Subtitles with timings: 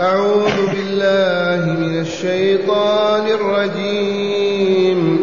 [0.00, 5.20] أعوذ بالله من الشيطان الرجيم.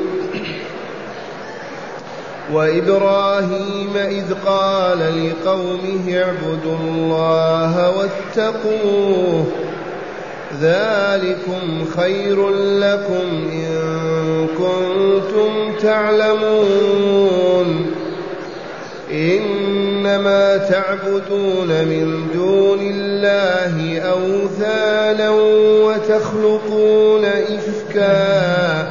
[2.53, 9.45] وإبراهيم إذ قال لقومه اعبدوا الله واتقوه
[10.61, 12.49] ذلكم خير
[12.79, 15.51] لكم إن كنتم
[15.81, 17.69] تعلمون.
[20.07, 25.29] إنما تعبدون من دون الله أوثانا
[25.83, 28.87] وتخلقون إفكا.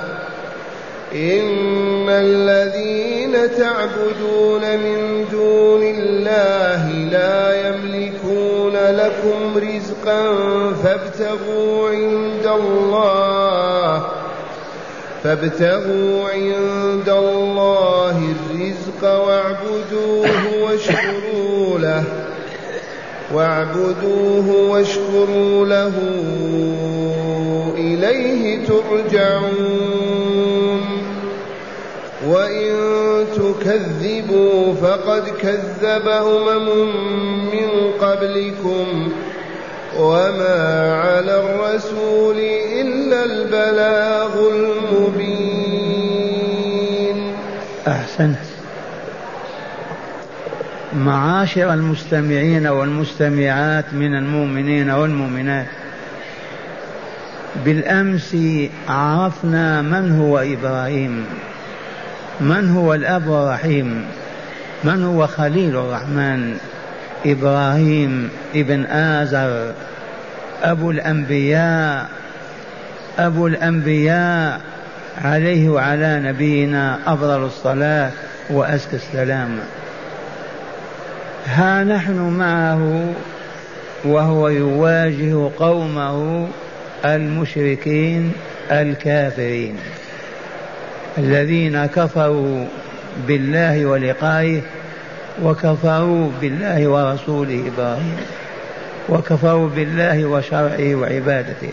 [1.14, 10.22] إن الذين تعبدون من دون الله لا يملكون لكم رزقا
[10.84, 14.15] فابتغوا عند الله
[15.26, 22.04] فابتغوا عند الله الرزق واعبدوه واشكروا له
[23.34, 25.92] واعبدوه واشكروا له
[27.76, 29.96] إليه ترجعون
[32.28, 32.74] وإن
[33.36, 36.68] تكذبوا فقد كذب أمم
[37.52, 37.68] من
[38.00, 39.12] قبلكم
[39.98, 42.38] وما على الرسول
[42.80, 45.96] إلا البلاغ المبين
[47.88, 48.38] أحسنت.
[50.92, 55.66] معاشر المستمعين والمستمعات من المؤمنين والمؤمنات
[57.64, 58.36] بالأمس
[58.88, 61.26] عرفنا من هو إبراهيم
[62.40, 64.06] من هو الأب الرحيم
[64.84, 66.58] من هو خليل الرحمن.
[67.26, 69.72] إبراهيم ابن آزر
[70.62, 72.06] أبو الأنبياء
[73.18, 74.60] أبو الأنبياء
[75.24, 78.10] عليه وعلى نبينا أفضل الصلاة
[78.50, 79.58] وأزكى السلام.
[81.46, 83.12] ها نحن معه
[84.04, 86.48] وهو يواجه قومه
[87.04, 88.32] المشركين
[88.70, 89.76] الكافرين
[91.18, 92.66] الذين كفروا
[93.28, 94.60] بالله ولقائه
[95.42, 98.16] وكفروا بالله ورسوله إبراهيم.
[99.08, 101.72] وكفروا بالله وشرعه وعبادته.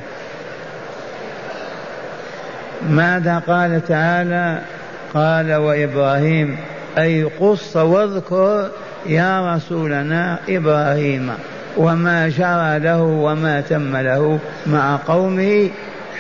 [2.90, 4.62] ماذا قال تعالى؟
[5.13, 6.57] قال وإبراهيم
[6.97, 8.69] أي قص واذكر
[9.06, 11.31] يا رسولنا إبراهيم
[11.78, 15.69] وما جرى له وما تم له مع قومه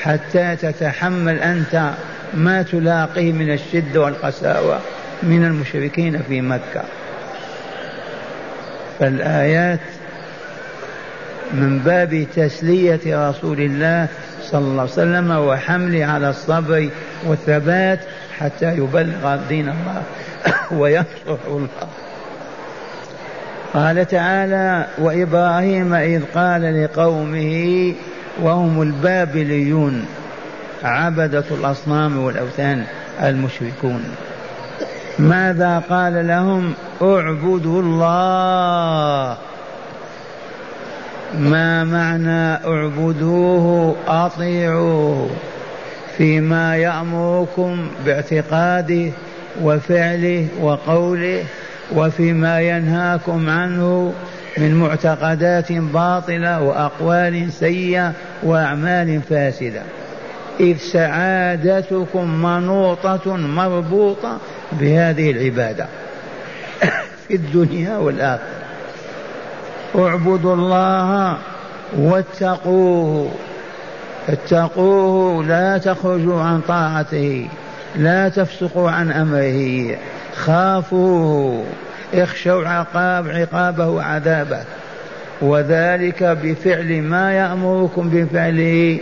[0.01, 1.89] حتى تتحمل أنت
[2.33, 4.79] ما تلاقيه من الشدة والقساوة
[5.23, 6.83] من المشركين في مكة.
[8.99, 9.79] فالايات
[11.53, 14.07] من باب تسلية رسول الله
[14.41, 16.89] صلى الله عليه وسلم وحمله على الصبر
[17.25, 17.99] والثبات
[18.39, 20.03] حتى يبلغ دين الله
[20.81, 21.67] وينصر الله.
[23.73, 27.93] قال تعالى وإبراهيم إذ قال لقومه
[28.41, 30.05] وهم البابليون
[30.83, 32.85] عبدة الأصنام والأوثان
[33.23, 34.03] المشركون.
[35.19, 39.37] ماذا قال لهم؟ اعبدوا الله.
[41.39, 45.29] ما معنى اعبدوه؟ اطيعوه.
[46.17, 49.11] فيما يأمركم باعتقاده
[49.61, 51.43] وفعله وقوله
[51.95, 54.13] وفيما ينهاكم عنه
[54.57, 58.13] من معتقدات باطلة وأقوال سيئة
[58.43, 59.81] وأعمال فاسدة.
[60.59, 64.37] إذ سعادتكم منوطة مربوطة
[64.79, 65.85] بهذه العبادة
[67.27, 68.47] في الدنيا والآخرة.
[69.95, 71.37] اعبدوا الله
[71.97, 73.31] واتقوه.
[74.29, 77.47] اتقوه لا تخرجوا عن طاعته
[77.95, 79.97] لا تفسقوا عن أمره.
[80.35, 81.63] خافوه
[82.13, 84.63] اخشوا عقاب عقابه وعذابه.
[85.41, 88.99] وذلك بفعل ما يأمركم بفعله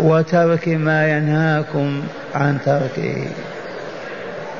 [0.00, 2.02] وترك ما ينهاكم
[2.34, 3.26] عن تركه.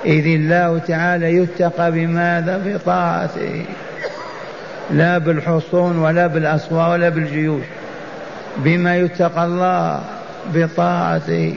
[0.04, 3.64] إذ الله تعالى يتقى بماذا بطاعته
[4.90, 7.64] لا بالحصون ولا بالأسوار ولا بالجيوش.
[8.56, 10.00] بما يتقى الله
[10.54, 11.54] بطاعته.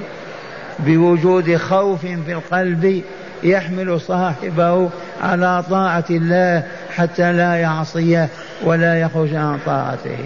[0.79, 3.01] بوجود خوف في القلب
[3.43, 4.89] يحمل صاحبه
[5.21, 6.63] على طاعة الله
[6.95, 8.29] حتى لا يعصيه
[8.63, 10.17] ولا يخرج عن طاعته.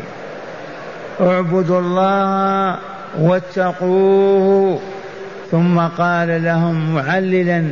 [1.21, 2.77] اعبدوا الله
[3.19, 4.79] واتقوه.
[5.51, 7.69] ثم قال لهم معللا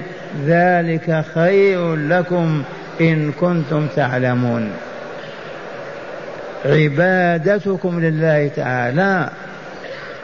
[0.47, 2.63] ذلك خير لكم
[3.01, 4.71] إن كنتم تعلمون.
[6.65, 9.30] عبادتكم لله تعالى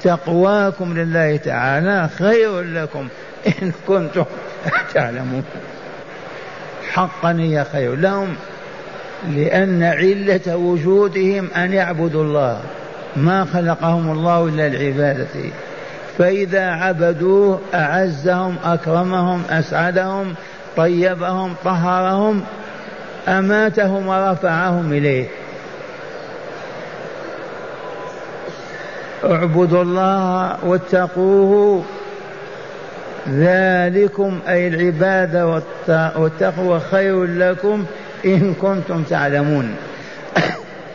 [0.01, 3.07] تقواكم لله تعالى خير لكم
[3.47, 4.25] إن كنتم
[4.93, 5.43] تعلمون.
[6.91, 8.35] حقا هي خير لهم
[9.35, 12.61] لأن علة وجودهم أن يعبدوا الله.
[13.15, 15.51] ما خلقهم الله إلا لعبادته.
[16.19, 20.35] فإذا عبدوه أعزهم أكرمهم أسعدهم
[20.77, 22.41] طيبهم طهرهم
[23.27, 25.27] أماتهم ورفعهم إليه.
[29.25, 31.83] اعبدوا الله واتقوه.
[33.29, 35.61] ذلكم أي العبادة
[36.15, 37.85] والتقوى خير لكم
[38.25, 39.75] إن كنتم تعلمون.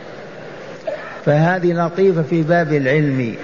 [1.25, 3.35] فهذه لطيفة في باب العلم.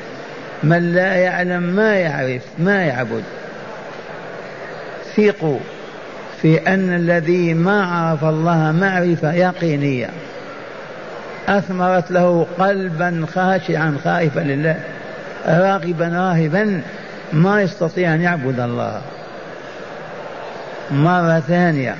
[0.63, 3.23] من لا يعلم ما يعرف ما يعبد.
[5.17, 5.59] ثقوا
[6.41, 10.09] في أن الذي ما عرف الله معرفة يقينية.
[11.47, 14.79] أثمرت له قلبا خاشعا خائفا لله
[15.45, 16.81] راغبا راهبا
[17.33, 19.01] ما يستطيع أن يعبد الله.
[20.91, 21.95] مرة ثانية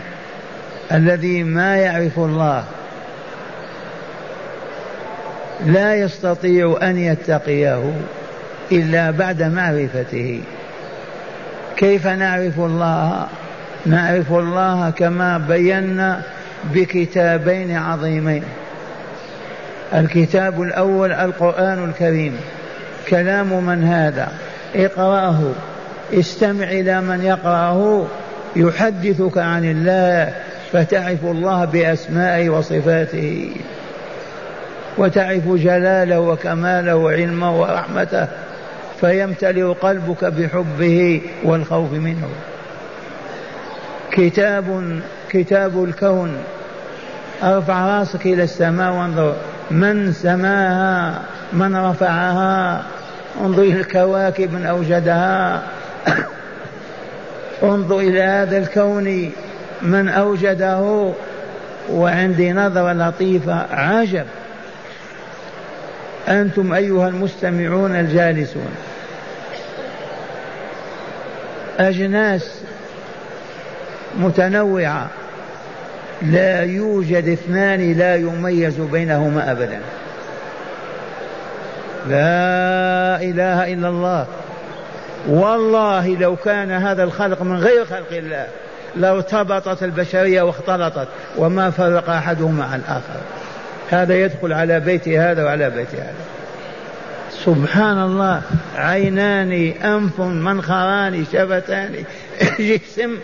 [0.92, 2.64] الذي ما يعرف الله
[5.66, 7.94] لا يستطيع أن يتقيه.
[8.72, 10.42] إلا بعد معرفته.
[11.78, 13.28] كيف نعرف الله؟
[13.86, 16.22] نعرف الله كما بينا
[16.74, 18.44] بكتابين عظيمين.
[19.94, 22.38] الكتاب الأول القرآن الكريم.
[23.10, 24.32] كلام من هذا؟
[24.76, 25.52] اقرأه.
[26.14, 28.08] استمع إلى من يقرأه.
[28.56, 30.34] يحدثك عن الله.
[30.72, 33.52] فتعرف الله بأسمائه وصفاته.
[34.98, 38.28] وتعرف جلاله وكماله وعلمه ورحمته.
[39.02, 42.30] فيمتلئ قلبك بحبه والخوف منه.
[44.12, 45.00] كتاب
[45.30, 46.38] كتاب الكون.
[47.44, 49.36] أرفع رأسك إلى السماء وانظر.
[49.72, 51.22] من سماها؟
[51.54, 52.84] من رفعها؟
[53.42, 55.64] انظر إلى الكواكب من أوجدها.
[57.64, 59.32] انظر إلى هذا الكون
[59.82, 61.12] من أوجده.
[61.90, 63.66] وعندي نظرة لطيفة.
[63.72, 64.26] عجب.
[66.28, 68.91] أنتم أيها المستمعون الجالسون.
[71.80, 72.62] أجناس
[74.18, 75.08] متنوعة
[76.22, 79.80] لا يوجد اثنان لا يميز بينهما ابدا.
[82.10, 84.26] لا إله إلا الله.
[85.28, 88.48] والله لو كان هذا الخلق من غير خلق الله
[88.96, 91.08] لارتبطت البشرية واختلطت
[91.38, 93.22] وما فرق أحدهما عن الآخر.
[93.92, 96.14] هذا يدخل على بيت هذا وعلى بيت هذا.
[97.46, 98.42] سبحان الله
[98.76, 99.52] عينان
[99.84, 102.04] أنف منخران شفتان
[102.60, 103.18] جسم.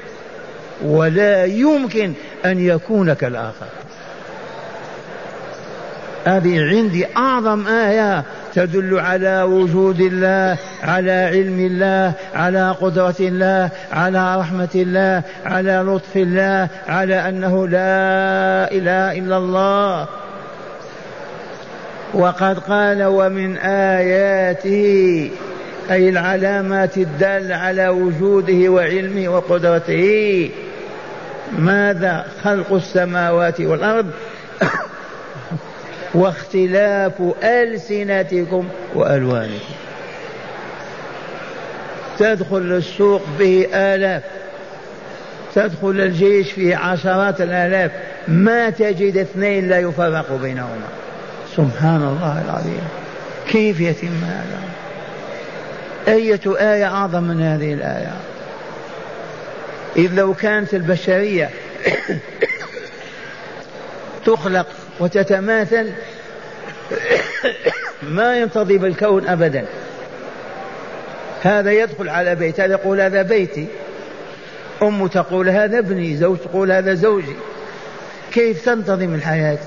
[0.85, 2.13] ولا يمكن
[2.45, 3.67] أن يكون كالآخر.
[6.25, 8.23] هذه عندي أعظم آية
[8.53, 16.15] تدل على وجود الله على علم الله على قدرة الله على رحمة الله على لطف
[16.17, 20.07] الله على أنه لا إله إلا الله.
[22.13, 25.31] وقد قال ومن آياته
[25.91, 30.49] أي العلامات الدالة على وجوده وعلمه وقدرته.
[31.57, 34.11] ماذا خلق السماوات والأرض؟
[36.15, 37.13] واختلاف
[37.43, 39.75] ألسنتكم وألوانكم.
[42.19, 44.23] تدخل السوق به آلاف
[45.55, 47.91] تدخل الجيش فيه عشرات الآلاف.
[48.27, 50.87] ما تجد اثنين لا يفرق بينهما.
[51.57, 52.87] سبحان الله العظيم.
[53.47, 54.59] كيف يتم هذا؟
[56.07, 58.13] أية آية أعظم من هذه الآية؟
[59.95, 61.49] إذ لو كانت البشرية
[64.25, 64.67] تخلق
[64.99, 65.91] وتتماثل
[68.17, 69.65] ما ينتظم الكون أبدا.
[71.43, 73.67] هذا يدخل على بيت هذا يقول هذا بيتي.
[74.81, 77.35] أم تقول هذا ابني زوج تقول هذا زوجي.
[78.33, 79.59] كيف تنتظم الحياة؟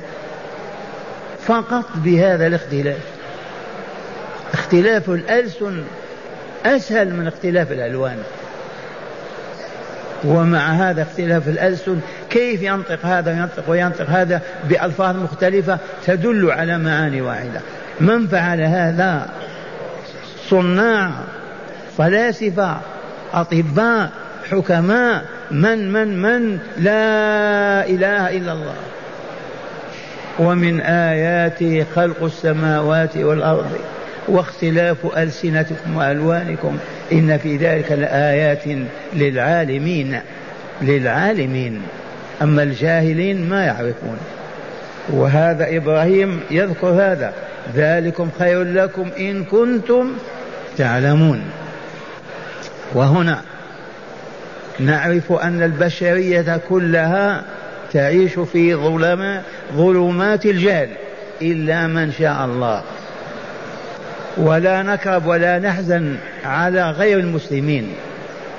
[1.46, 3.02] فقط بهذا الاختلاف.
[4.52, 5.82] اختلاف الألسن
[6.66, 8.16] أسهل من اختلاف الألوان.
[10.24, 17.20] ومع هذا اختلاف الألسن كيف ينطق هذا وينطق وينطق هذا بألفاظ مختلفة تدل على معاني
[17.20, 17.60] واحدة.
[18.00, 19.28] من فعل هذا؟
[20.48, 21.10] صناع
[21.98, 22.76] فلاسفة
[23.34, 24.10] أطباء
[24.50, 28.74] حكماء من من من؟ لا إله إلا الله.
[30.38, 33.78] ومن آياته خلق السماوات والأرض
[34.28, 36.78] واختلاف ألسنتكم وألوانكم
[37.12, 38.62] إن في ذلك لآيات
[39.14, 40.20] للعالمين
[40.82, 41.82] للعالمين.
[42.42, 44.18] أما الجاهلين ما يعرفون.
[45.08, 47.32] وهذا إبراهيم يذكر هذا.
[47.74, 50.12] ذلكم خير لكم إن كنتم
[50.78, 51.42] تعلمون.
[52.94, 53.40] وهنا
[54.78, 57.42] نعرف أن البشرية كلها
[57.92, 59.42] تعيش في ظلمات
[59.72, 60.88] ظلمات الجهل
[61.42, 62.82] إلا من شاء الله.
[64.36, 67.92] ولا نكرب ولا نحزن على غير المسلمين.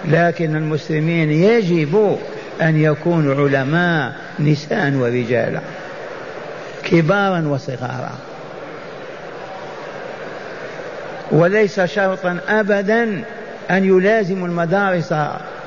[0.05, 2.17] لكن المسلمين يجب
[2.61, 5.59] أن يكونوا علماء نساء ورجالا.
[6.83, 8.11] كبارا وصغارا.
[11.31, 13.23] وليس شرطا أبدا
[13.71, 15.13] أن يلازموا المدارس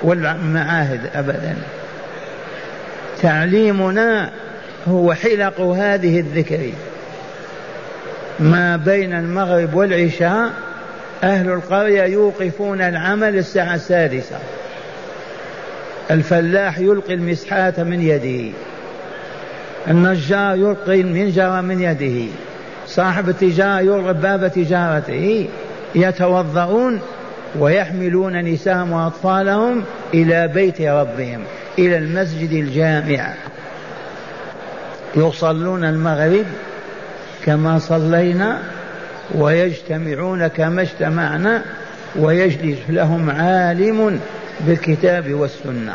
[0.03, 1.57] والمعاهد أبدا.
[3.25, 4.31] تعليمنا
[4.89, 6.61] هو حلق هذه الذكر.
[8.41, 10.51] ما بين المغرب والعشاء
[11.23, 14.37] أهل القرية يوقفون العمل الساعة السادسة.
[16.11, 18.53] الفلاح يلقي المسحات من يده.
[19.89, 22.33] النجار يلقي المنجر من يده.
[22.87, 25.49] صاحب التجارة يلقي باب تجارته.
[25.95, 27.01] يتوضؤون
[27.59, 31.41] ويحملون نساءهم وأطفالهم إلى بيت ربهم.
[31.79, 33.35] إلى المسجد الجامع.
[35.17, 36.45] يصلون المغرب
[37.45, 38.63] كما صلينا
[39.35, 41.63] ويجتمعون كما اجتمعنا
[42.17, 44.21] ويجلس لهم عالم
[44.61, 45.95] بالكتاب والسنة.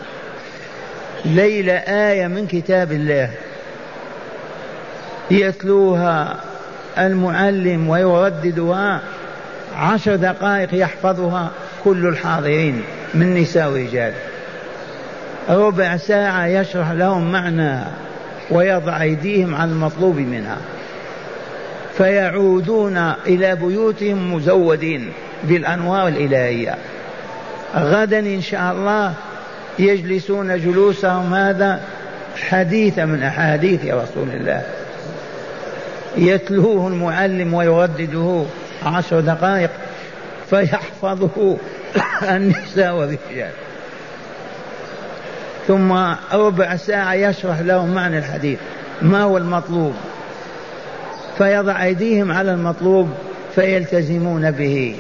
[1.25, 3.29] ليلة آية من كتاب الله.
[5.31, 6.35] يتلوها
[6.97, 9.01] المعلم ويرددها.
[9.75, 11.51] عشر دقائق يحفظها
[11.83, 12.81] كل الحاضرين
[13.13, 14.13] من نساء ورجال.
[15.49, 17.91] ربع ساعة يشرح لهم معناها
[18.51, 20.57] ويضع أيديهم على المطلوب منها.
[21.97, 25.09] فيعودون إلى بيوتهم مزودين
[25.43, 26.75] بالأنوار الإلهية.
[27.75, 29.13] غدا إن شاء الله
[29.79, 31.81] يجلسون جلوسهم هذا
[32.49, 34.63] حديث من أحاديث رسول الله.
[36.17, 38.43] يتلوه المعلم ويردده
[38.85, 39.69] عشر دقائق
[40.49, 41.57] فيحفظه
[42.35, 43.51] النساء والرجال.
[45.69, 45.93] ثم
[46.33, 48.59] ربع ساعة يشرح لهم معنى الحديث.
[49.01, 49.93] ما هو المطلوب؟
[51.37, 53.09] فيضع أيديهم على المطلوب
[53.55, 54.95] فيلتزمون به.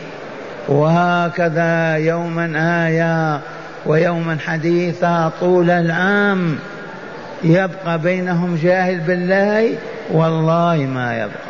[0.67, 2.51] وهكذا يوما
[2.87, 3.39] آية
[3.85, 6.55] ويوما حديثا طول العام
[7.43, 9.75] يبقى بينهم جاهل بالله؟
[10.11, 11.49] والله ما يبقى.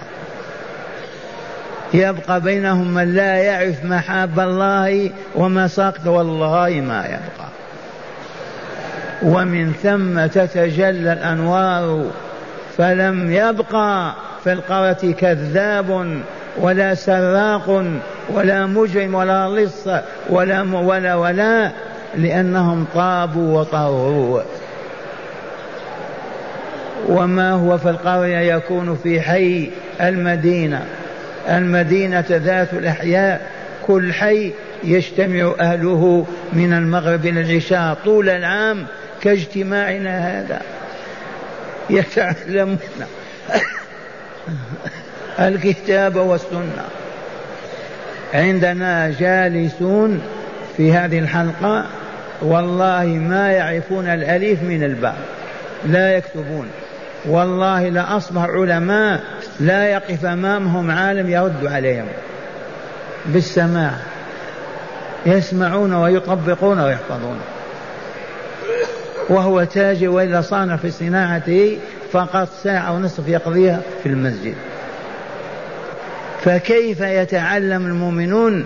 [1.93, 7.38] يبقى بينهم من لا يعرف محاب الله وما ساقط والله ما يبقى.
[9.23, 12.05] ومن ثم تتجلى الأنوار
[12.77, 16.21] فلم يبقى في القرية كذاب
[16.57, 17.83] ولا سراق
[18.29, 19.87] ولا مجرم ولا لص
[20.29, 21.71] ولا ولا ولا
[22.17, 24.41] لأنهم طابوا وطهروا
[27.07, 29.69] وما هو في القرية يكون في حي
[30.01, 30.85] المدينة؟
[31.49, 33.41] المدينة ذات الأحياء
[33.87, 34.51] كل حي
[34.83, 38.85] يجتمع أهله من المغرب إلى العشاء طول العام
[39.21, 40.61] كاجتماعنا هذا.
[41.89, 42.79] يتعلمون
[45.39, 46.85] الكتاب والسنة.
[48.33, 50.21] عندنا جالسون
[50.77, 51.85] في هذه الحلقة.
[52.41, 55.15] والله ما يعرفون الألف من الباء.
[55.85, 56.67] لا يكتبون.
[57.25, 59.21] والله لأصبح علماء
[59.59, 62.07] لا يقف أمامهم عالم يرد عليهم.
[63.25, 63.91] بالسماع.
[65.25, 67.39] يسمعون ويطبقون ويحفظون.
[69.29, 71.77] وهو تاجر وإلا صانع في صناعته
[72.11, 74.55] فقط ساعة ونصف يقضيها في المسجد.
[76.41, 78.65] فكيف يتعلم المؤمنون؟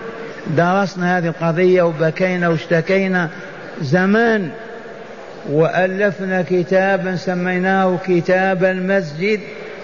[0.58, 3.30] درسنا هذه القضية وبكينا واشتكينا
[3.82, 4.50] زمان
[5.50, 9.40] وألفنا كتابا سميناه كتاب المسجد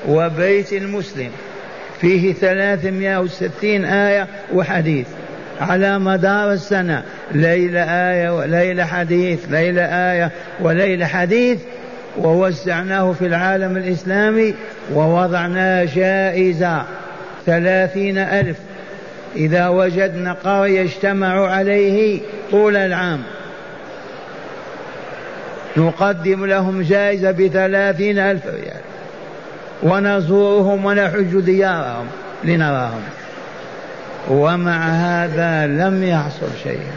[0.08, 1.30] وبيت المسلم.
[2.02, 5.08] فيه ثلاثمائة وستين آية وحديث.
[5.62, 7.04] على مدار السنة.
[7.32, 11.60] ليلة آية وليلة حديث ليلة آية وليلة حديث.
[12.18, 14.54] ووزعناه في العالم الإسلامي
[14.94, 16.84] ووضعنا جائزة
[17.46, 18.58] ثلاثين ألف.
[19.36, 22.20] إذا وجدنا قرية اجتمعوا عليه
[22.52, 23.20] طول العام.
[25.78, 28.82] نقدم لهم جائزة بثلاثين ألف ريال.
[29.84, 32.06] ونزورهم ونحج ديارهم
[32.44, 33.02] لنراهم.
[34.28, 36.88] ومع هذا لم يحصل شيء.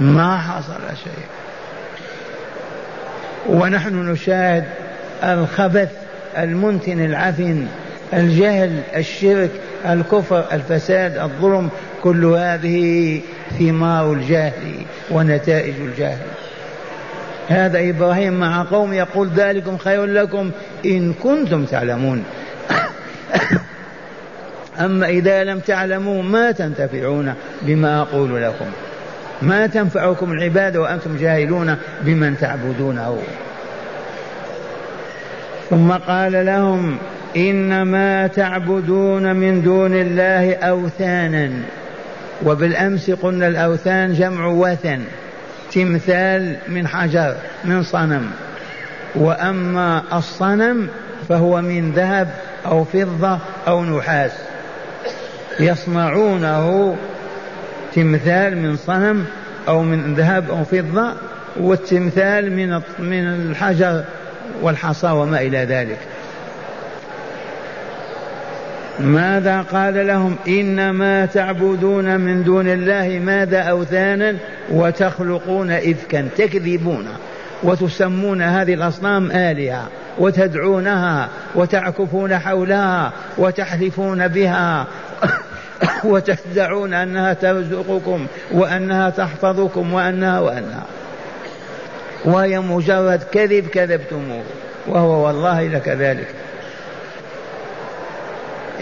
[0.00, 1.24] ما حصل شيء.
[3.48, 4.64] ونحن نشاهد
[5.24, 5.88] الخبث
[6.38, 7.66] المنتن العفن
[8.14, 9.50] الجهل الشرك
[9.86, 11.68] الكفر الفساد الظلم
[12.02, 13.20] كل هذه
[13.58, 14.74] ثمار الجاهل
[15.10, 16.26] ونتائج الجاهل
[17.48, 20.50] هذا إبراهيم مع قوم يقول ذلكم خير لكم
[20.84, 22.24] إن كنتم تعلمون.
[24.80, 28.66] أما إذا لم تعلموا ما تنتفعون بما أقول لكم.
[29.42, 33.18] ما تنفعكم العبادة وأنتم جاهلون بمن تعبدونه.
[35.70, 36.96] ثم قال لهم
[37.36, 41.50] إنما تعبدون من دون الله أوثانا.
[42.44, 45.00] وبالأمس قلنا الأوثان جمع وثن
[45.72, 48.30] تمثال من حجر من صنم.
[49.14, 50.88] وأما الصنم
[51.28, 52.28] فهو من ذهب
[52.66, 54.51] أو فضة أو نحاس.
[55.60, 56.96] يصنعونه
[57.94, 59.24] تمثال من صنم
[59.68, 61.12] أو من ذهب أو فضة
[61.56, 64.04] والتمثال من من الحجر
[64.62, 65.98] والحصى وما إلى ذلك.
[69.00, 74.36] ماذا قال لهم؟ إنما تعبدون من دون الله ماذا أوثانا
[74.70, 77.06] وتخلقون إفكا تكذبون
[77.62, 84.86] وتسمون هذه الأصنام آلهة وتدعونها وتعكفون حولها وتحلفون بها
[86.04, 90.86] وتدعون أنها ترزقكم وأنها تحفظكم وأنها وأنها.
[92.24, 94.42] وهي مجرد كذب كذبتموه.
[94.86, 96.28] وهو والله لكذلك.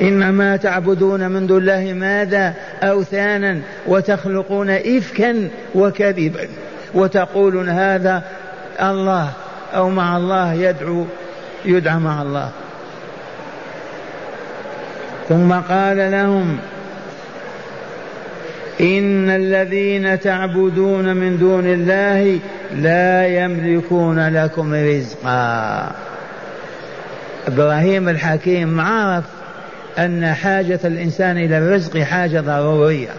[0.01, 6.49] إنما تعبدون من دون الله ماذا؟ أوثانا وتخلقون إفكا وكذبا.
[6.95, 8.23] وتقولون هذا
[8.83, 9.31] الله
[9.75, 11.07] أو مع الله يدعو
[11.65, 12.51] يدعى مع الله.
[15.31, 16.59] ثم قال لهم
[18.81, 22.39] إن الذين تعبدون من دون الله
[22.75, 25.93] لا يملكون لكم رزقا.
[27.49, 29.25] إبراهيم الحكيم عرف
[29.99, 33.11] أن حاجة الإنسان إلى الرزق حاجة ضرورية.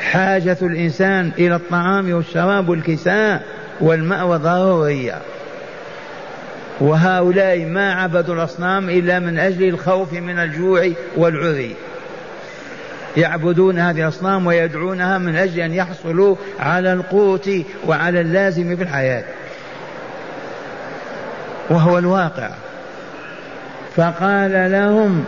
[0.00, 3.42] حاجة الإنسان إلى الطعام والشراب والكساء
[3.80, 5.14] والمأوى ضرورية.
[6.80, 11.74] وهؤلاء ما عبدوا الأصنام إلا من أجل الخوف من الجوع والعري
[13.16, 17.50] يعبدون هذه الأصنام ويدعونها من أجل أن يحصلوا على القوت
[17.86, 19.24] وعلى اللازم في الحياة.
[21.70, 22.50] وهو الواقع.
[23.96, 25.24] فقال لهم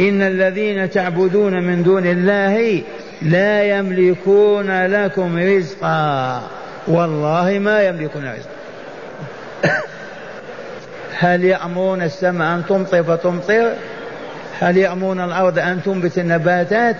[0.00, 2.82] إن الذين تعبدون من دون الله
[3.22, 6.42] لا يملكون لكم رزقا.
[6.86, 8.55] والله ما يملكون رزقا.
[11.18, 13.72] هل يأمرون السماء أن تمطر فتمطر؟
[14.60, 16.96] هل يأمرون الأرض أن تنبت النباتات؟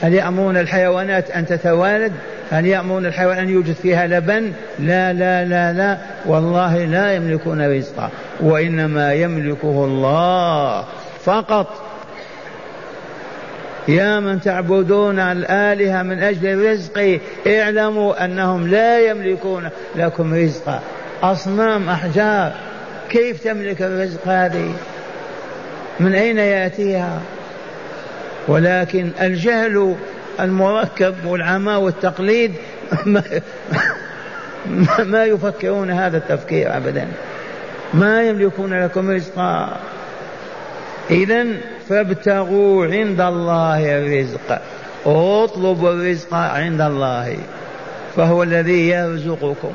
[0.00, 2.12] هل يأمرون الحيوانات أن تتوالد؟
[2.50, 5.98] هل يأمرون الحيوان أن يوجد فيها لبن؟ لا لا لا لا.
[6.26, 10.84] والله لا يملكون رزقا وإنما يملكه الله
[11.24, 11.82] فقط.
[13.88, 20.80] يا من تعبدون الآلهة من أجل الرزق اعلموا أنهم لا يملكون لكم رزقا.
[21.22, 22.67] أصنام أحجار.
[23.10, 24.74] كيف تملك الرزق هذه؟
[26.00, 27.20] من أين يأتيها؟
[28.48, 29.96] ولكن الجهل
[30.40, 32.54] المركب والعمى والتقليد
[35.06, 37.08] ما, يفكرون هذا التفكير أبدا.
[37.94, 39.80] ما يملكون لكم رزقا.
[41.10, 41.46] إذا
[41.88, 44.60] فابتغوا عند الله الرزق.
[45.06, 47.36] اطلبوا الرزق عند الله.
[48.16, 49.72] فهو الذي يرزقكم.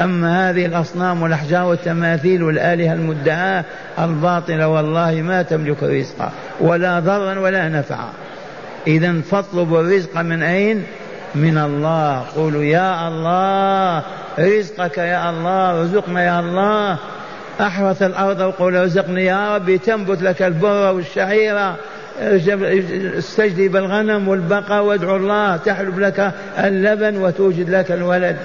[0.00, 3.64] أما هذه الأصنام والأحجار والتماثيل والآلهة المدعاة
[3.98, 8.08] الباطلة والله ما تملك رزقا ولا ضرا ولا نفعا.
[8.86, 10.84] إذا فاطلبوا الرزق من أين؟
[11.34, 12.24] من الله.
[12.36, 14.02] قولوا يا الله
[14.38, 16.98] رزقك يا الله ارزقنا يا الله.
[17.60, 21.76] أحرث الأرض وقول ارزقني يا ربي تنبت لك البر والشعيرة
[23.18, 28.36] استجلب الغنم والبقر وادعو الله تحلب لك اللبن وتوجد لك الولد.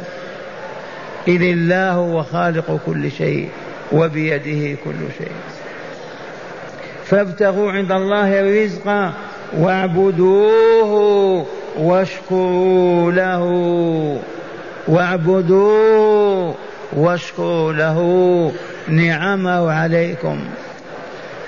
[1.27, 3.49] إذ الله هو خالق كل شيء
[3.91, 5.31] وبيده كل شيء.
[7.05, 9.11] فابتغوا عند الله الرزق
[9.57, 11.45] واعبدوه
[11.77, 13.43] واشكروا له.
[14.87, 16.55] واعبدوه
[16.93, 18.51] واشكروا له.
[18.87, 20.39] نعمه عليكم.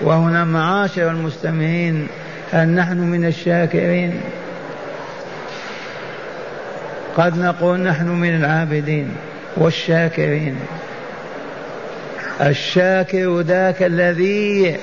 [0.02, 2.08] وهنا معاشر المستمعين
[2.52, 4.22] هل نحن من الشاكرين؟
[7.18, 9.16] قد نقول نحن من العابدين.
[9.60, 10.60] والشاكرين.
[12.42, 14.78] الشاكر ذاك الذي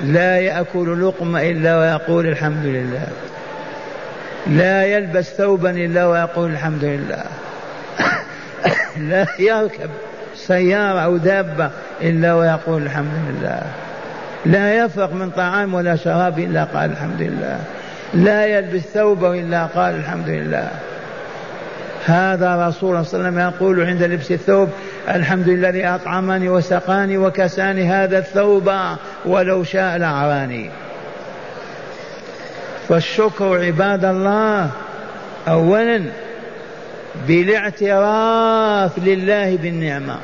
[0.00, 3.06] لا يأكل لقمة إلا ويقول الحمد لله.
[4.46, 7.24] لا يلبس ثوبا إلا ويقول الحمد لله.
[9.10, 9.90] لا يركب
[10.36, 11.70] سيارة أو دابة
[12.02, 13.62] إلا ويقول الحمد لله.
[14.46, 17.60] لا يفرق من طعام ولا شراب إلا قال الحمد لله.
[18.14, 20.70] لا يلبس ثوبه إلا قال الحمد لله.
[22.06, 24.68] هذا رسول الله صلى الله عليه وسلم يقول عند لبس الثوب
[25.08, 28.72] الحمد لله الذي أطعمني وسقاني وكساني هذا الثوب
[29.24, 30.70] ولو شاء لعراني
[32.88, 34.70] فالشكر عباد الله
[35.48, 36.02] أولا
[37.28, 40.16] بالاعتراف لله بالنعمة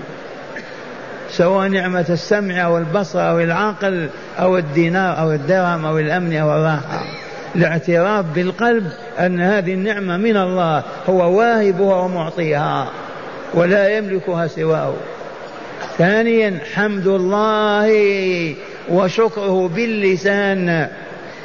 [1.31, 4.09] سواء نعمة السمع أو البصر أو العقل
[4.39, 7.16] أو الدينار أو الدرهم أو الأمن أو الراحة.
[7.57, 8.87] الاعتراف بالقلب
[9.19, 12.90] أن هذه النعمة من الله هو واهبها ومعطيها
[13.55, 14.95] ولا يملكها سواه.
[15.99, 17.90] ثانيا حمد الله
[18.88, 20.88] وشكره باللسان.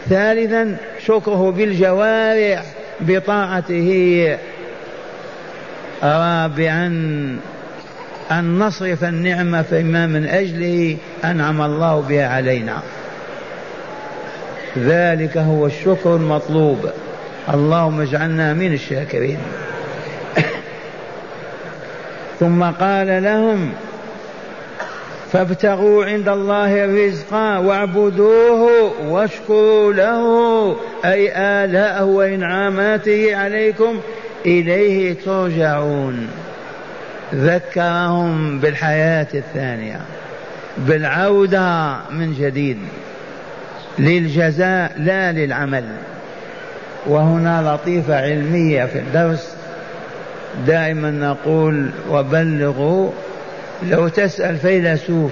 [0.10, 2.64] ثالثا شكره بالجوارح
[3.02, 4.38] بطاعته.
[6.04, 6.88] رابعا
[8.32, 12.82] أن نصرف النعمة فيما من أجله أنعم الله بها علينا.
[14.78, 16.90] ذلك هو الشكر المطلوب.
[17.54, 19.38] اللهم اجعلنا من الشاكرين.
[22.40, 23.72] ثم قال لهم
[25.32, 34.00] فابتغوا عند الله الرزق واعبدوه واشكروا له أي آلاءه وإنعاماته عليكم
[34.46, 36.28] إليه ترجعون.
[37.34, 40.02] ذكرهم بالحياة الثانية
[40.78, 42.78] بالعودة من جديد.
[44.00, 45.86] للجزاء لا للعمل.
[47.08, 49.56] وهنا لطيفة علمية في الدرس.
[50.68, 53.10] دائما نقول وبلغوا
[53.84, 55.32] لو تسأل فيلسوف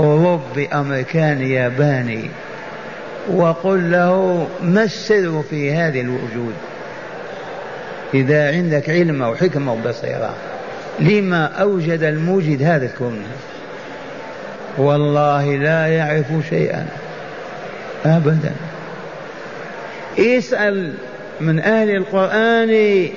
[0.00, 2.24] أوروبي أمريكاني ياباني
[3.30, 6.54] وقل له ما السر في هذا الوجود؟
[8.14, 10.34] إذا عندك علم أو حكمة وبصيرة
[11.00, 13.22] لما أوجد الموجد هذا الكون؟
[14.78, 16.86] والله لا يعرف شيئا.
[18.06, 18.52] أبدا.
[20.18, 20.94] اسأل
[21.40, 23.08] من أهل القرآن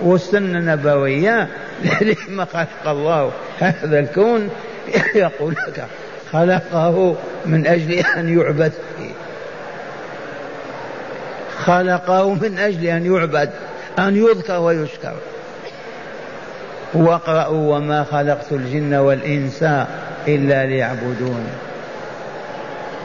[0.00, 1.48] والسنة النبوية.
[2.28, 4.50] لما خلق الله هذا الكون؟
[5.14, 5.84] يقول لك
[6.32, 7.16] خلقه
[7.46, 8.72] من أجل أن يعبد.
[11.58, 13.50] خلقه من أجل أن يعبد
[13.98, 15.14] أن يذكر ويشكر.
[16.94, 19.62] واقرأوا وما خلقت الجن والإنس
[20.28, 21.46] إلا ليعبدون.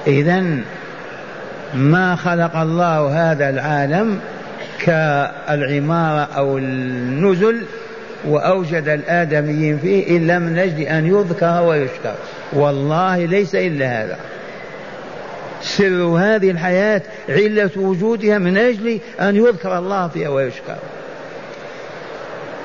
[0.08, 0.44] إذا
[1.74, 4.20] ما خلق الله هذا العالم
[4.80, 7.66] كالعمارة أو النزل
[8.26, 12.14] وأوجد الآدميين فيه إلا من أجل أن يذكر ويشكر.
[12.54, 14.18] والله ليس إلا هذا.
[15.62, 20.78] سر هذه الحياة علة وجودها من أجل أن يذكر الله فيها ويشكر.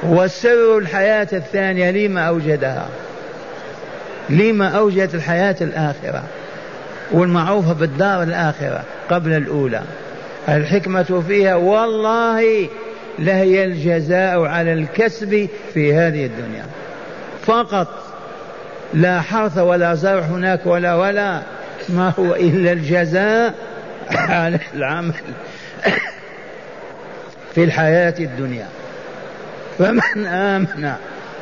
[0.02, 2.88] والسر الحياة الثانية لما أوجدها؟
[4.30, 6.22] لما أوجد الحياة الآخرة.
[7.12, 9.82] والمعروفة بالدار الآخرة قبل الأولى.
[10.48, 12.68] الحكمة فيها والله
[13.18, 16.64] لهي الجزاء على الكسب في هذه الدنيا.
[17.42, 17.88] فقط
[18.94, 21.40] لا حرث ولا زرع هناك ولا ولا
[21.88, 23.54] ما هو إلا الجزاء
[24.10, 25.14] على العمل
[27.54, 28.66] في الحياة الدنيا.
[29.78, 30.92] فمن آمن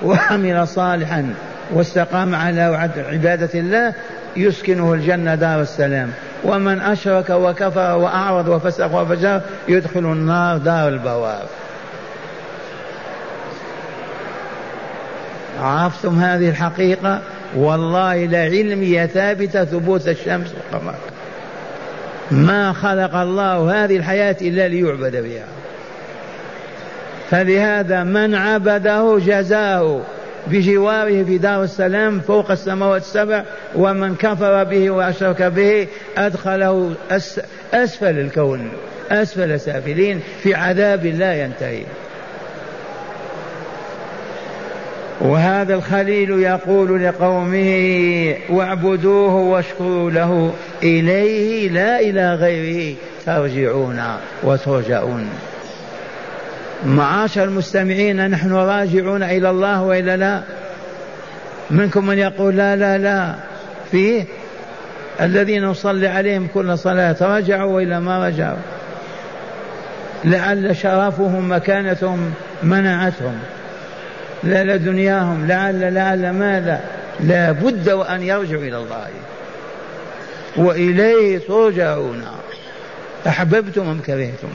[0.03, 1.35] وعمل صالحا
[1.71, 3.95] واستقام على عبادة الله
[4.37, 6.11] يسكنه الجنة دار السلام.
[6.45, 11.43] ومن أشرك وكفر وأعرض وفسق وفجر يدخل النار دار البوار
[15.61, 17.21] عرفتم هذه الحقيقة؟
[17.57, 20.95] والله لعلمية ثابتة ثبوت الشمس والقمر.
[22.31, 25.45] ما خلق الله هذه الحياة إلا ليعبد بها.
[27.31, 30.01] فلهذا من عبده جزاه.
[30.47, 33.43] بجواره في دار السلام فوق السماوات السبع
[33.77, 36.95] ومن كفر به وأشرك به أدخله
[37.75, 38.69] أسفل الكون
[39.11, 41.83] أسفل سافلين في عذاب لا ينتهي.
[45.21, 50.53] وهذا الخليل يقول لقومه واعبدوه واشكروا له
[50.83, 52.95] إليه لا إلى غيره
[53.27, 54.03] ترجعون
[54.43, 55.29] وترجعون.
[56.87, 60.43] معاشر المستمعين نحن راجعون إلى الله وإلا لا.
[61.71, 63.35] منكم من يقول لا لا لا.
[63.91, 64.25] فيه
[65.21, 68.59] الذين نصلي عليهم كل صلاة رجعوا وإلا ما رجعوا.
[70.25, 73.39] لعل شرفهم مكانتهم منعتهم
[74.45, 75.47] لا دنياهم.
[75.49, 76.81] لعل لعل ماذا؟
[77.21, 79.09] لا بد وأن يرجعوا إلى الله.
[80.57, 82.25] وإليه ترجعون.
[83.27, 84.49] أحببتم أم كرهتم؟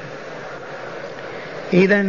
[1.73, 2.05] إذا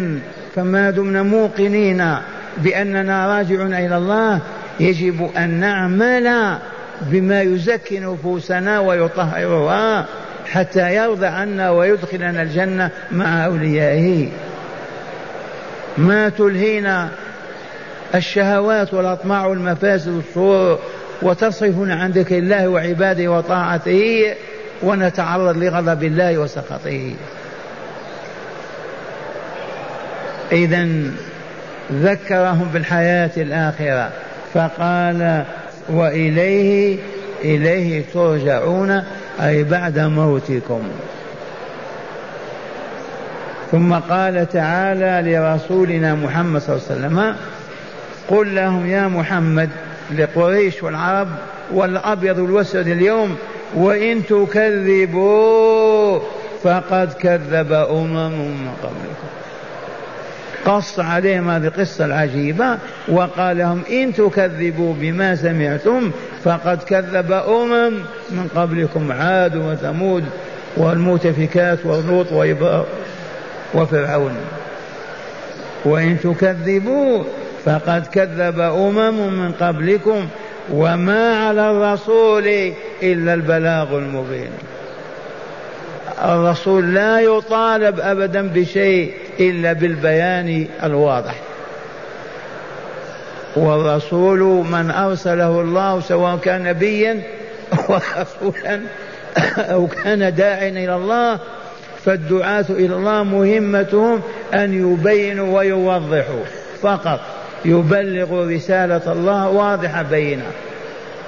[0.54, 2.14] فما دمنا موقنين
[2.56, 4.40] بأننا راجعون إلى الله
[4.80, 6.58] يجب أن نعمل
[7.00, 10.06] بما يزكي نفوسنا ويطهرها
[10.46, 14.28] حتى يرضى عنا ويدخلنا الجنة مع أوليائه.
[15.98, 17.08] ما تلهينا
[18.14, 20.78] الشهوات والأطماع والمفاسد والشرور
[21.22, 24.34] وتصرفنا عن ذكر الله وعباده وطاعته
[24.82, 27.14] ونتعرض لغضب الله وسخطه.
[30.52, 30.88] إذا
[31.92, 34.10] ذكرهم بالحياة الآخرة
[34.54, 35.44] فقال
[35.88, 36.98] وإليه
[37.44, 39.02] إليه ترجعون
[39.40, 40.82] أي بعد موتكم.
[43.70, 47.36] ثم قال تعالى لرسولنا محمد صلى الله عليه وسلم
[48.28, 49.70] قل لهم يا محمد
[50.10, 51.28] لقريش والعرب
[51.72, 53.36] والأبيض والأسود اليوم
[53.74, 56.20] وإن تكذبوا
[56.62, 59.37] فقد كذب أمم من قبلكم.
[60.68, 62.78] قص عليهم هذه القصة العجيبة
[63.08, 66.10] وقال لهم إن تكذبوا بما سمعتم
[66.44, 67.92] فقد كذب أمم
[68.30, 70.24] من قبلكم عاد وثمود
[70.76, 72.26] والمؤتفكات ولوط
[73.74, 74.36] وفرعون.
[75.84, 77.24] وإن تكذبوا
[77.64, 80.28] فقد كذب أمم من قبلكم
[80.72, 84.50] وما على الرسول إلا البلاغ المبين.
[86.24, 91.34] الرسول لا يطالب أبدا بشيء إلا بالبيان الواضح.
[93.56, 97.20] والرسول من أرسله الله سواء كان نبيا
[97.88, 98.80] ورسولا
[99.58, 101.38] أو كان داعيا إلى الله
[102.04, 104.20] فالدعاة إلى الله مهمتهم
[104.54, 106.44] أن يبينوا ويوضحوا.
[106.82, 107.20] فقط
[107.64, 110.46] يبلغوا رسالة الله واضحة بينة.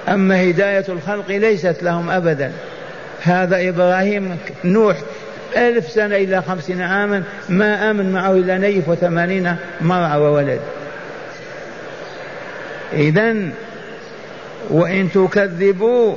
[0.09, 2.53] أما هداية الخلق ليست لهم أبدا.
[3.23, 4.97] هذا إبراهيم نوح
[5.57, 10.61] ألف سنة إلى خمسين عاما ما آمن معه إلا نيف وثمانين مرأة وولد.
[12.93, 13.37] إذا
[14.71, 16.15] وإن تكذبوا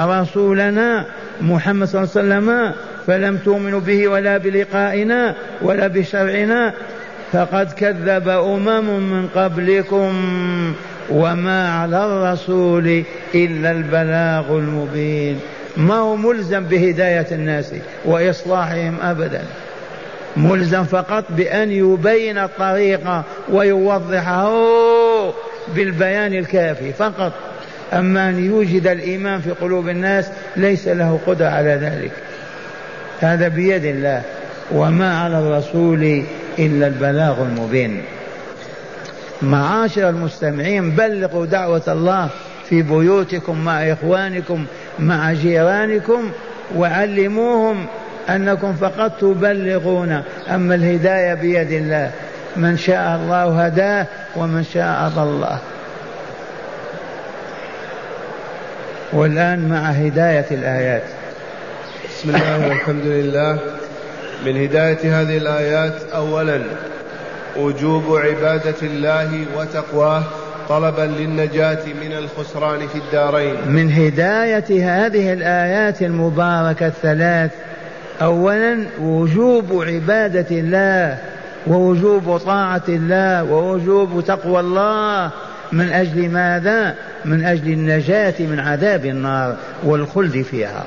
[0.00, 1.04] رسولنا
[1.40, 2.72] محمد صلى الله عليه وسلم
[3.06, 6.72] فلم تؤمنوا به ولا بلقائنا ولا بشرعنا
[7.32, 10.12] فقد كذب أمم من قبلكم
[11.10, 13.02] وما على الرسول
[13.34, 15.40] إلا البلاغ المبين.
[15.76, 17.72] ما هو ملزم بهداية الناس
[18.04, 19.42] وإصلاحهم أبدا.
[20.36, 24.52] ملزم فقط بأن يبين الطريق ويوضحه
[25.74, 27.32] بالبيان الكافي فقط.
[27.92, 32.12] أما أن يوجد الإيمان في قلوب الناس ليس له قدرة على ذلك.
[33.20, 34.22] هذا بيد الله.
[34.72, 36.22] وما على الرسول
[36.58, 38.02] إلا البلاغ المبين.
[39.42, 42.28] معاشر المستمعين بلغوا دعوة الله
[42.68, 44.66] في بيوتكم مع إخوانكم
[44.98, 46.30] مع جيرانكم
[46.76, 47.86] وعلموهم
[48.28, 50.22] أنكم فقط تبلغون
[50.54, 52.10] أما الهداية بيد الله.
[52.56, 55.58] من شاء الله هداه ومن شاء ضله.
[59.12, 61.02] والآن مع هداية الآيات.
[62.08, 63.58] بسم الله والحمد لله.
[64.46, 66.62] من هداية هذه الآيات أولا
[67.56, 70.22] وجوب عبادة الله وتقواه.
[70.68, 73.68] طلبا للنجاة من الخسران في الدارين.
[73.68, 77.50] من هداية هذه الآيات المباركة الثلاث
[78.22, 81.18] أولا وجوب عبادة الله
[81.66, 85.30] ووجوب طاعة الله ووجوب تقوى الله.
[85.72, 90.84] من أجل ماذا؟ من أجل النجاة من عذاب النار والخلد فيها.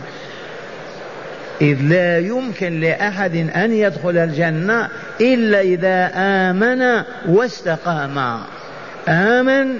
[1.62, 4.88] إذ لا يمكن لأحد أن يدخل الجنة
[5.22, 8.40] إلا إذا آمن واستقام.
[9.08, 9.80] آمن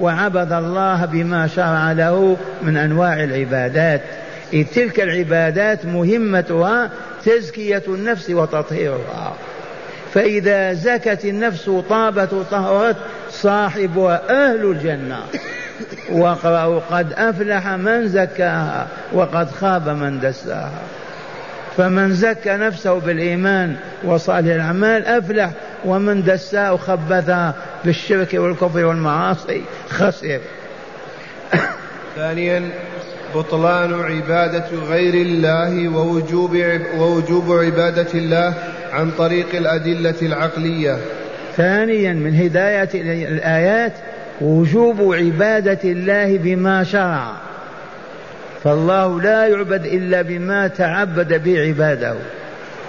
[0.00, 4.00] وعبد الله بما شرع له من أنواع العبادات.
[4.52, 6.90] إذ تلك العبادات مهمتها
[7.24, 9.34] تزكية النفس وتطهيرها.
[10.14, 12.96] فإذا زكت النفس طابت وطهرت
[13.30, 15.18] صاحبها أهل الجنة.
[16.12, 20.82] واقرأوا قد أفلح من زكاها وقد خاب من دساها.
[21.76, 25.50] فمن زكى نفسه بالإيمان وصالح الأعمال أفلح
[25.84, 30.40] ومن دساه وخبثها بالشرك والكفر والمعاصي خسر.
[32.16, 32.70] ثانيا
[33.34, 36.56] بطلان عبادة غير الله ووجوب
[36.98, 38.54] ووجوب عبادة الله
[38.92, 40.98] عن طريق الأدلة العقلية.
[41.56, 42.88] ثانيا من هداية
[43.28, 43.92] الآيات
[44.40, 47.45] وجوب عبادة الله بما شرع.
[48.66, 52.14] فالله لا يعبد إلا بما تعبد به عباده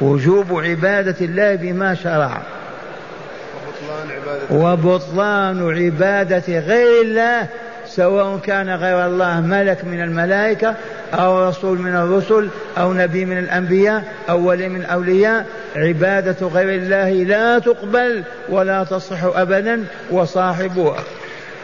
[0.02, 2.42] وجوب عبادة الله بما شرع.
[4.52, 7.48] وبطلان عبادة غير الله
[7.86, 10.76] سواء كان غير الله ملك من الملائكة
[11.14, 15.46] أو رسول من الرسل أو نبي من الأنبياء أو ولي من الأولياء.
[15.76, 21.00] عبادة غير الله لا تقبل ولا تصح أبدا وصاحبها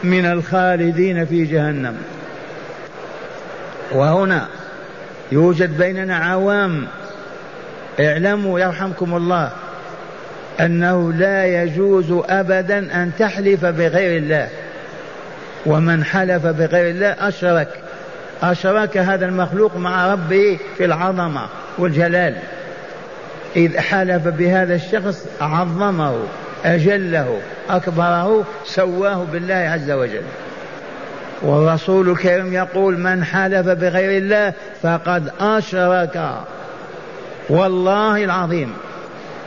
[0.04, 1.98] من الخالدين في جهنم.
[3.94, 4.48] وهنا
[5.32, 6.88] يوجد بيننا عوام.
[8.00, 9.52] اعلموا يرحمكم الله
[10.60, 14.50] أنه لا يجوز ابدا أن تحلف بغير الله.
[15.66, 17.68] ومن حلف بغير الله أشرك.
[18.44, 22.36] أشرك هذا المخلوق مع ربه في العظمة والجلال.
[23.56, 26.24] إذ حلف بهذا الشخص عظمه
[26.66, 30.22] أجله أكبره سواه بالله عز وجل.
[31.42, 36.32] والرسول الكريم يقول من حلف بغير الله فقد أشرك.
[37.50, 38.74] والله العظيم.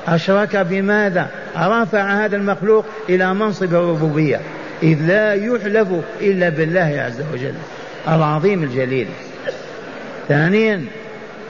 [0.08, 4.40] أشرك بماذا؟ رفع هذا المخلوق إلى منصب الربوبية.
[4.82, 5.88] إذ لا يحلف
[6.20, 7.54] إلا بالله عز وجل.
[8.08, 9.08] العظيم الجليل.
[10.28, 10.84] ثانيا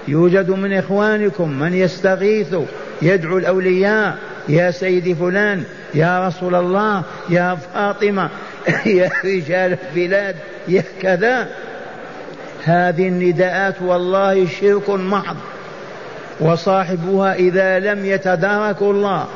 [0.09, 2.55] يوجد من إخوانكم من يستغيث
[3.03, 4.17] يدعو الأولياء.
[4.49, 8.31] يا سيدي فلان يا رسول الله يا فاطمة
[8.87, 10.37] يا رجال البلاد
[10.69, 11.49] يا كذا.
[12.65, 15.37] هذه النداءات والله شرك محض.
[16.41, 19.27] وصاحبها إذا لم يتدارك الله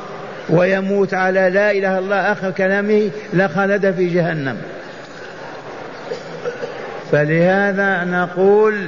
[0.49, 4.57] ويموت على لا إله إلا الله آخر كلامه لخلد في جهنم.
[7.13, 8.87] فلهذا نقول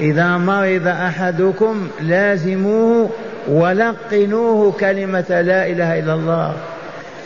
[0.00, 3.10] إذا مرض أحدكم لازموه
[3.48, 6.56] ولقنوه كلمة لا إله إلا الله.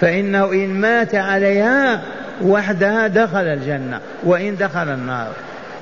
[0.00, 2.00] فإنه إن مات عليها
[2.42, 5.32] وحدها دخل الجنة وإن دخل النار.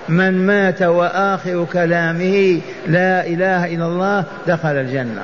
[0.08, 5.22] من مات وآخر كلامه لا إله إلا الله دخل الجنة.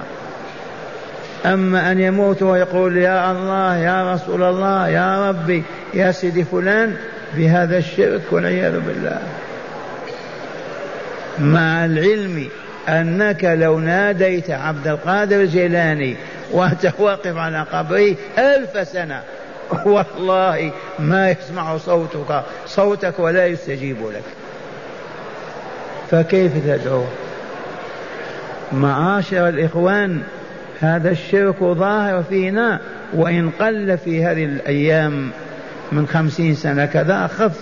[1.47, 5.63] أما أن يموت ويقول يا الله يا رسول الله يا ربي
[5.95, 6.97] يا سيدي فلان
[7.37, 9.19] بهذا الشرك والعياذ بالله.
[11.39, 12.49] مع العلم
[12.89, 16.17] أنك لو ناديت عبد القادر الجيلاني
[16.55, 19.21] وأنت واقف على قبره ألف سنة.
[19.87, 24.23] والله ما يسمع صوتك صوتك ولا يستجيب لك.
[26.11, 27.05] فكيف تدعو؟
[28.73, 30.23] معاشر الإخوان
[30.81, 32.81] هذا الشرك ظاهر فينا
[33.15, 35.31] وإن قل في هذه الأيام
[35.93, 37.61] من خمسين سنة كذا خف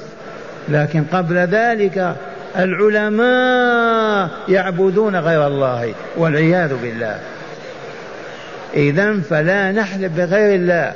[0.68, 2.16] لكن قبل ذلك
[2.58, 7.18] العلماء يعبدون غير الله والعياذ بالله.
[8.74, 10.92] إذا فلا نحلف بغير الله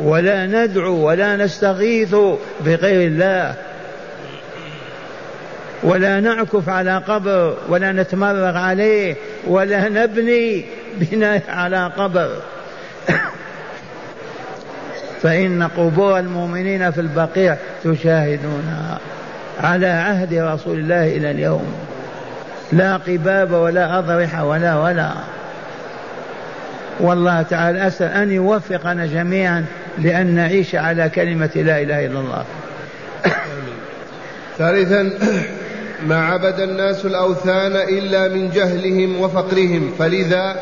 [0.00, 2.16] ولا ندعو ولا نستغيث
[2.60, 3.54] بغير الله
[5.82, 10.64] ولا نعكف على قبر ولا نتمرغ عليه ولا نبني
[10.96, 12.30] بناء على قبر.
[15.22, 18.98] فإن قبور المؤمنين في البقيع تشاهدونها
[19.60, 21.74] على عهد رسول الله إلى اليوم.
[22.72, 25.10] لا قباب ولا أضرحة ولا ولا
[27.00, 29.64] والله تعالى أسأل أن يوفقنا جميعا
[29.98, 32.44] لأن نعيش على كلمة لا إله إلا الله
[34.58, 35.10] ثالثا
[36.08, 40.56] ما عبد الناس الأوثان إلا من جهلهم وفقرهم فلذا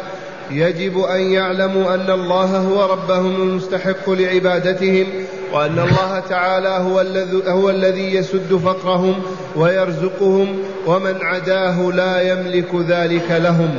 [0.50, 5.06] يجب أن يعلموا أن الله هو ربهم المستحق لعبادتهم
[5.52, 9.22] وأن الله تعالى هو الذي هو الذي يسد فقرهم
[9.56, 13.70] ويرزقهم ومن عداه لا يملك ذلك لهم.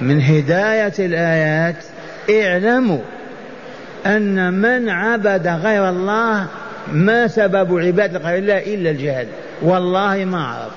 [0.00, 1.76] من هداية الآيات
[2.30, 3.00] اعلموا
[4.06, 6.46] أن من عبد غير الله
[6.92, 9.26] ما سبب عبادة غير الله إلا الجهل.
[9.62, 10.72] والله ما عرف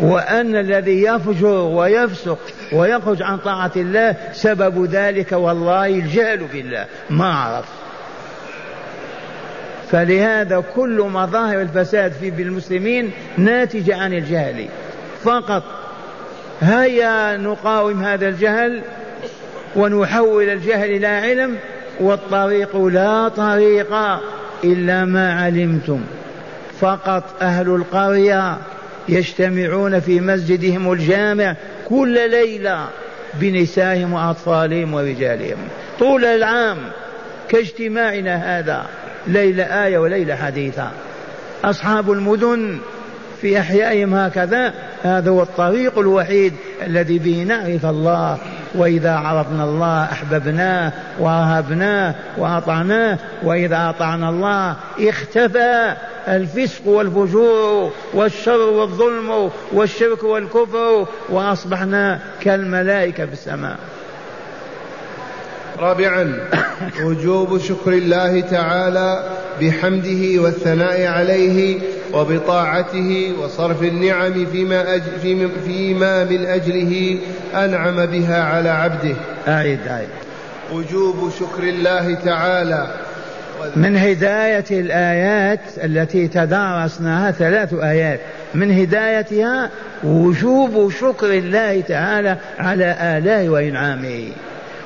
[0.00, 2.38] وأن الذي يفجر ويفسق
[2.72, 7.66] ويخرج عن طاعة الله سبب ذلك والله الجهل بالله ما عرف
[9.90, 14.68] فلهذا كل مظاهر الفساد في بالمسلمين ناتجة عن الجهل.
[15.22, 15.62] فقط
[16.60, 18.82] هيا نقاوم هذا الجهل
[19.76, 21.56] ونحول الجهل إلى علم
[22.00, 23.94] والطريق لا طريق
[24.64, 26.00] إلا ما علمتم.
[26.80, 28.56] فقط أهل القرية
[29.08, 31.56] يجتمعون في مسجدهم الجامع
[31.88, 32.88] كل ليلة
[33.34, 35.58] بنسائهم وأطفالهم ورجالهم.
[35.98, 36.78] طول العام
[37.48, 38.86] كاجتماعنا هذا
[39.26, 40.90] ليلة آية وليلة حديثة.
[41.64, 42.78] أصحاب المدن
[43.40, 46.52] في أحيائهم هكذا هذا هو الطريق الوحيد
[46.86, 48.38] الذي به نعرف الله.
[48.74, 54.76] وإذا عرفنا الله أحببناه وأهبناه وأطعناه وإذا أطعنا الله
[55.08, 55.94] اختفى
[56.28, 63.76] الفسق والفجور والشر والظلم والشرك والكفر وأصبحنا كالملائكة في السماء.
[65.78, 66.48] رابعا
[67.04, 69.22] وجوب شكر الله تعالى
[69.60, 71.80] بحمده والثناء عليه
[72.12, 75.02] وبطاعته وصرف النعم فيما, أج
[75.66, 77.18] فيما من أجله
[77.54, 79.14] أنعم بها على عبده.
[79.48, 80.08] أعيد أعيد.
[80.72, 82.94] وجوب شكر الله تعالى.
[83.76, 88.20] من هداية الآيات التي تدارسناها ثلاث آيات.
[88.54, 89.70] من هدايتها
[90.04, 94.28] وجوب شكر الله تعالى على آلائه وإنعامه.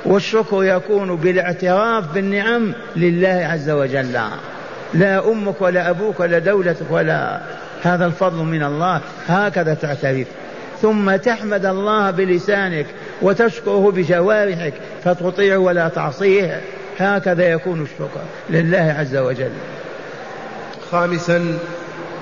[0.07, 4.19] والشكر يكون بالاعتراف بالنعم لله عز وجل.
[4.95, 7.41] لا أمك ولا أبوك ولا دولتك ولا
[7.83, 10.27] هذا الفضل من الله هكذا تعترف.
[10.83, 12.87] ثم تحمد الله بلسانك
[13.23, 14.75] وتشكره بجوارحك
[15.05, 16.61] فتطيع ولا تعصيه.
[16.99, 18.21] هكذا يكون الشكر
[18.51, 19.53] لله عز وجل.
[20.91, 21.59] خامسا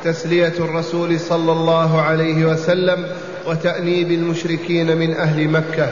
[0.04, 3.06] تسلية الرسول صلى الله عليه وسلم
[3.46, 5.88] وتأنيب المشركين من أهل مكة.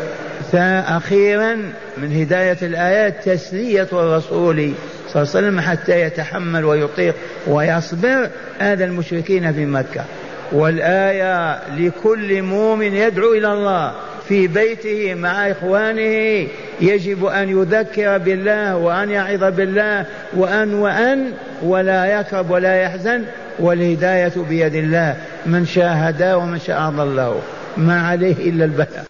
[0.96, 1.54] أخيرا
[1.98, 4.72] من هداية الآيات تسلية الرسول
[5.12, 7.14] صلى الله عليه وسلم حتى يتحمل ويطيق
[7.46, 10.04] ويصبر هذا المشركين في مكة.
[10.52, 13.92] والآية لكل مؤمن يدعو إلى الله
[14.28, 16.48] في بيته مع إخوانه
[16.80, 20.04] يجب أن يذكر بالله وأن يعظ بالله
[20.36, 21.32] وأن وأن
[21.62, 23.22] ولا يكرب ولا يحزن
[23.58, 25.16] والهداية بيد الله.
[25.46, 27.42] من شاهد ومن شاء ضله
[27.76, 29.00] ما عليه إلا البلاء.